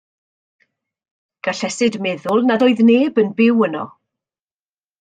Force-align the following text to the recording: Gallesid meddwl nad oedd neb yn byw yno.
Gallesid 1.47 1.99
meddwl 2.05 2.43
nad 2.47 2.65
oedd 2.69 2.83
neb 2.89 3.23
yn 3.25 3.33
byw 3.41 3.65
yno. 3.69 3.87